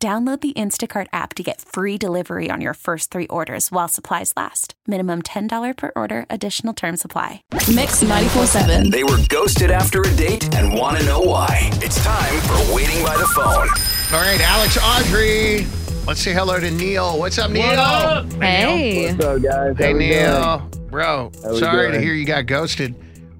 [0.00, 4.32] Download the Instacart app to get free delivery on your first three orders while supplies
[4.36, 4.74] last.
[4.86, 7.42] Minimum $10 per order, additional term supply.
[7.52, 8.92] Mix 94.7.
[8.92, 11.70] They were ghosted after a date and want to know why.
[11.82, 13.68] It's time for Waiting by the Phone.
[14.16, 15.66] All right, Alex, Audrey.
[16.06, 17.18] Let's say hello to Neil.
[17.18, 17.64] What's up, Neil?
[18.40, 19.12] Hey.
[19.12, 19.76] What's up, guys?
[19.78, 20.70] Hey, How we Neil.
[20.92, 22.94] Bro, How we sorry to hear you got ghosted.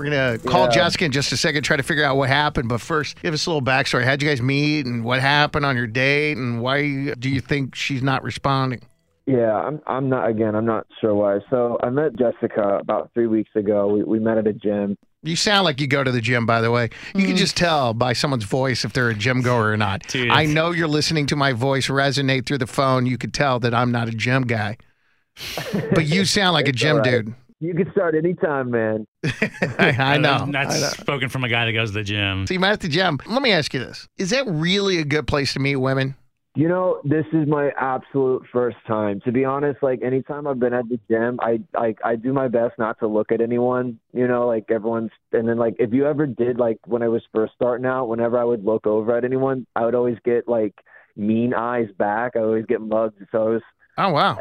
[0.00, 0.70] We're going to call Yeah.
[0.70, 2.70] Jessica in just a second, try to figure out what happened.
[2.70, 4.02] But first, give us a little backstory.
[4.02, 7.74] How'd you guys meet and what happened on your date and why do you think
[7.74, 8.80] she's not responding?
[9.26, 9.80] Yeah, I'm.
[9.86, 10.28] I'm not.
[10.28, 11.40] Again, I'm not sure why.
[11.50, 13.88] So I met Jessica about three weeks ago.
[13.88, 14.96] We we met at a gym.
[15.22, 16.84] You sound like you go to the gym, by the way.
[17.14, 17.36] You can mm-hmm.
[17.36, 20.02] just tell by someone's voice if they're a gym goer or not.
[20.08, 23.04] Dude, I know you're listening to my voice resonate through the phone.
[23.04, 24.78] You could tell that I'm not a gym guy.
[25.94, 27.24] But you sound like a gym all right.
[27.24, 27.34] dude.
[27.62, 29.06] You can start anytime, man.
[29.78, 30.48] I, I know.
[30.50, 30.88] That's I know.
[30.88, 32.46] spoken from a guy that goes to the gym.
[32.46, 33.18] So you met at the gym.
[33.26, 36.16] Let me ask you this: Is that really a good place to meet women?
[36.56, 39.20] You know, this is my absolute first time.
[39.24, 42.48] To be honest, like anytime I've been at the gym, I like I do my
[42.48, 44.00] best not to look at anyone.
[44.14, 47.22] You know, like everyone's and then like if you ever did like when I was
[47.32, 50.74] first starting out, whenever I would look over at anyone, I would always get like
[51.14, 52.32] mean eyes back.
[52.36, 53.22] I always get mugged.
[53.30, 53.62] So I was
[54.00, 54.38] Oh wow!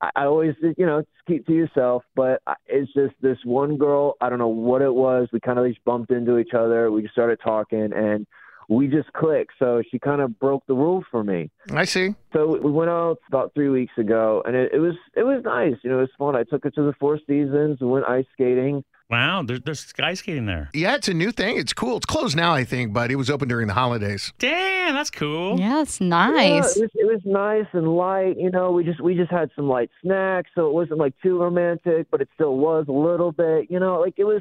[0.00, 2.02] I I always, you know, keep to yourself.
[2.16, 4.16] But I- it's just this one girl.
[4.20, 5.28] I don't know what it was.
[5.32, 6.90] We kind of just bumped into each other.
[6.90, 8.26] We just started talking, and
[8.68, 9.52] we just clicked.
[9.58, 11.50] So she kind of broke the rules for me.
[11.72, 12.14] I see.
[12.32, 15.74] So we went out about three weeks ago, and it, it was it was nice.
[15.82, 16.34] You know, it was fun.
[16.36, 17.78] I took her to the Four Seasons.
[17.80, 18.82] We went ice skating.
[19.12, 20.70] Wow, there, there's sky skating there.
[20.72, 21.58] Yeah, it's a new thing.
[21.58, 21.98] It's cool.
[21.98, 24.32] It's closed now, I think, but it was open during the holidays.
[24.38, 25.60] Damn, that's cool.
[25.60, 26.76] Yeah, it's Yeah, nice.
[26.76, 28.38] it was it was nice and light.
[28.38, 31.38] You know, we just we just had some light snacks, so it wasn't like too
[31.38, 33.70] romantic, but it still was a little bit.
[33.70, 34.40] You know, like it was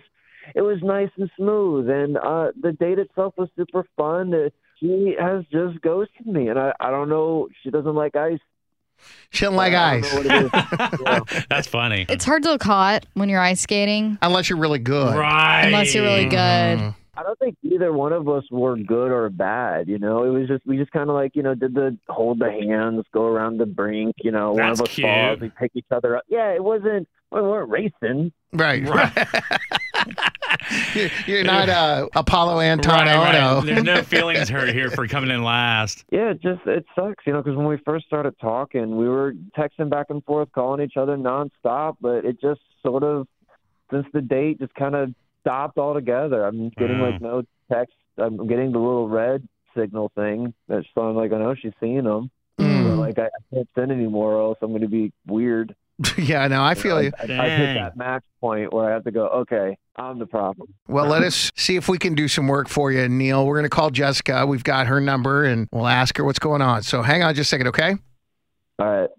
[0.55, 4.33] it was nice and smooth, and uh the date itself was super fun.
[4.33, 7.49] Uh, she has just ghosted me, and I I don't know.
[7.61, 8.39] She doesn't like ice.
[9.31, 10.99] She didn't like I ice, know what it is.
[11.01, 11.43] Yeah.
[11.49, 12.05] That's funny.
[12.09, 15.15] It's hard to look hot when you're ice skating, unless you're really good.
[15.15, 15.65] right.
[15.65, 16.35] unless you're really good.
[16.79, 16.89] Mm-hmm.
[17.41, 19.87] Think either one of us were good or bad.
[19.87, 22.39] You know, it was just we just kind of like you know did the hold
[22.39, 24.15] the hands, go around the brink.
[24.19, 25.05] You know, one of us cute.
[25.05, 26.23] falls, we pick each other up.
[26.27, 27.07] Yeah, it wasn't.
[27.31, 28.31] We weren't racing.
[28.53, 28.87] Right.
[28.87, 29.11] Right.
[30.93, 33.57] you're, you're not uh, Apollo Right, Anton Ohno.
[33.57, 33.65] right.
[33.65, 36.05] There's no feelings hurt here for coming in last.
[36.11, 39.33] Yeah, it just it sucks, you know, because when we first started talking, we were
[39.57, 43.27] texting back and forth, calling each other nonstop, but it just sort of
[43.91, 46.45] since the date just kind of stopped altogether.
[46.45, 47.11] I'm getting Mm.
[47.11, 47.93] like no text.
[48.17, 50.53] I'm getting the little red signal thing.
[50.67, 52.29] That's so I'm like, I know she's seeing them.
[52.59, 52.89] Mm.
[52.89, 55.75] But like I, I can't send anymore, or else I'm going to be weird.
[56.17, 57.11] yeah, no, I feel you.
[57.19, 59.27] I, I, I hit that max point where I have to go.
[59.27, 60.73] Okay, I'm the problem.
[60.87, 63.45] Well, let us see if we can do some work for you, Neil.
[63.45, 64.45] We're going to call Jessica.
[64.47, 66.81] We've got her number and we'll ask her what's going on.
[66.81, 67.95] So hang on just a second, okay?
[68.79, 69.09] All right.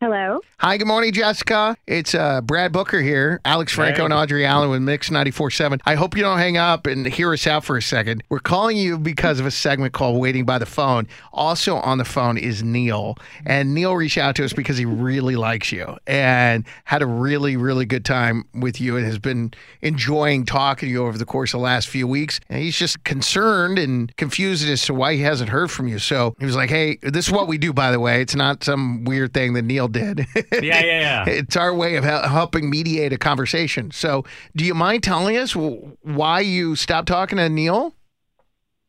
[0.00, 0.38] Hello.
[0.60, 1.76] Hi, good morning, Jessica.
[1.88, 4.04] It's uh, Brad Booker here, Alex Franco Hey.
[4.04, 5.80] and Audrey Allen with Mix 94.7.
[5.86, 8.22] I hope you don't hang up and hear us out for a second.
[8.28, 11.08] We're calling you because of a segment called Waiting by the Phone.
[11.32, 13.16] Also on the phone is Neil.
[13.44, 17.56] And Neil reached out to us because he really likes you and had a really,
[17.56, 21.52] really good time with you and has been enjoying talking to you over the course
[21.54, 22.38] of the last few weeks.
[22.48, 25.98] And he's just concerned and confused as to why he hasn't heard from you.
[25.98, 28.20] So he was like, hey, this is what we do, by the way.
[28.22, 30.26] It's not some weird thing that Neil did.
[30.52, 31.24] Yeah, yeah, yeah.
[31.28, 33.90] It's our way of helping mediate a conversation.
[33.90, 34.24] So,
[34.56, 37.94] do you mind telling us why you stopped talking to Neil?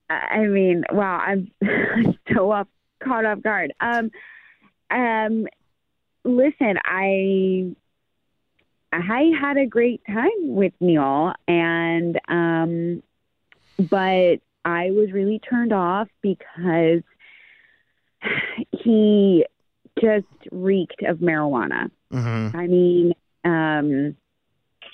[0.09, 1.51] I I mean, wow, I'm
[2.33, 2.67] so up,
[3.03, 3.73] caught off guard.
[3.79, 4.11] Um,
[4.89, 5.47] um,
[6.23, 7.75] listen, I
[8.91, 13.03] I had a great time with Neil, and um,
[13.77, 17.01] but I was really turned off because
[18.71, 19.45] he
[20.01, 21.89] just reeked of marijuana.
[22.13, 22.57] Mm-hmm.
[22.57, 23.13] I mean,
[23.43, 24.15] um,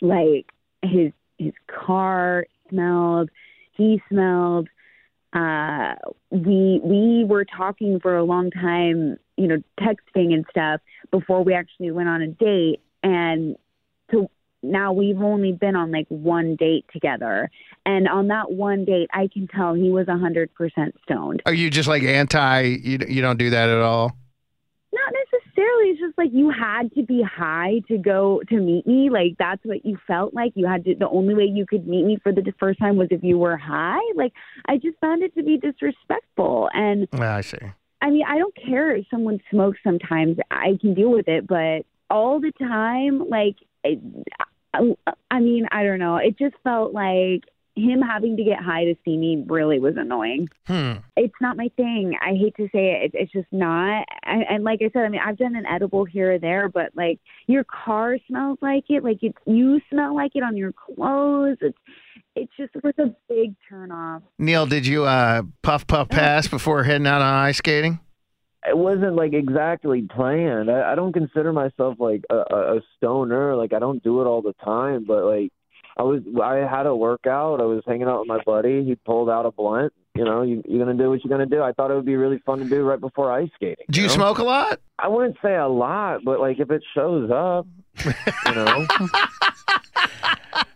[0.02, 0.48] like
[0.82, 3.30] his his car smelled,
[3.74, 4.68] he smelled.
[5.36, 5.96] uh,
[6.32, 10.80] we we were talking for a long time, you know, texting and stuff
[11.12, 13.58] before we actually went on a date, and
[14.12, 14.30] so
[14.64, 17.50] now we've only been on like one date together,
[17.86, 21.42] and on that one date, I can tell he was a hundred percent stoned.
[21.46, 22.62] Are you just like anti?
[22.62, 24.16] You you don't do that at all?
[25.82, 29.10] It's just like you had to be high to go to meet me.
[29.10, 30.54] Like that's what you felt like.
[30.56, 30.96] You had to.
[30.96, 33.58] The only way you could meet me for the first time was if you were
[33.58, 34.02] high.
[34.16, 34.34] Like
[34.68, 36.70] I just found it to be disrespectful.
[36.74, 37.58] And I see.
[38.02, 39.80] I mean, I don't care if someone smokes.
[39.84, 44.00] Sometimes I can deal with it, but all the time, like, I,
[45.32, 46.18] I mean, I don't know.
[46.18, 47.46] It just felt like
[47.76, 50.94] him having to get high to see me really was annoying Hmm.
[51.18, 52.16] it's not my thing.
[52.22, 53.06] I hate to say it.
[53.06, 54.06] It's, it's just not.
[54.24, 56.92] And, and like I said, I mean, I've done an edible here or there, but
[56.96, 59.04] like your car smells like it.
[59.04, 61.58] Like it's you smell like it on your clothes.
[61.62, 61.78] It's
[62.36, 64.22] it's just it was a big turn off.
[64.40, 68.00] Neil, did you uh, puff puff pass before heading out on ice skating?
[68.68, 70.72] it wasn't like exactly planned.
[70.72, 73.56] I, I don't consider myself like a, a a stoner.
[73.56, 75.52] Like I don't do it all the time, but like
[75.98, 77.62] I was, I had a workout.
[77.62, 78.84] I was hanging out with my buddy.
[78.84, 79.94] He pulled out a blunt.
[80.14, 81.62] You know, you, you're gonna do what you're gonna do.
[81.62, 83.86] I thought it would be really fun to do right before ice skating.
[83.92, 84.14] Do you know?
[84.14, 84.80] smoke a lot?
[84.98, 87.68] I wouldn't say a lot, but like if it shows up,
[88.06, 88.88] you know,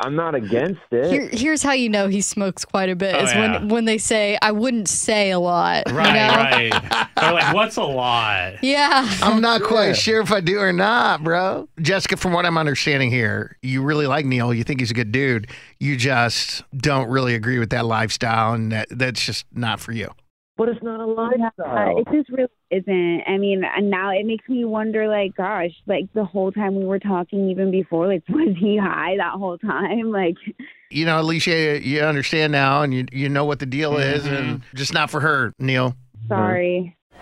[0.00, 1.10] I'm not against it.
[1.10, 3.58] Here, here's how you know he smokes quite a bit Oh, is yeah.
[3.58, 5.84] when when they say I wouldn't say a lot.
[5.90, 6.72] Right, you know?
[6.76, 7.08] right.
[7.16, 8.62] They're like, what's a lot?
[8.62, 9.08] Yeah.
[9.22, 9.92] I'm not quite Yeah.
[9.94, 11.68] sure if I do or not, bro.
[11.80, 14.54] Jessica, from what I'm understanding here, you really like Neil.
[14.54, 15.50] You think he's a good dude.
[15.80, 20.10] You just don't really agree with that lifestyle, and that, that's just not for you.
[20.58, 21.98] But it's not a lifestyle.
[21.98, 23.22] it just really isn't.
[23.28, 25.06] I mean, and now it makes me wonder.
[25.08, 29.16] Like, gosh, like the whole time we were talking, even before, like, was he high
[29.18, 30.10] that whole time?
[30.10, 30.34] Like,
[30.90, 34.26] You know, Alicia, you, you understand now, and you you know what the deal is,
[34.26, 34.76] and mm-hmm.
[34.76, 35.94] just not for her, Neil.
[36.26, 36.97] sorry.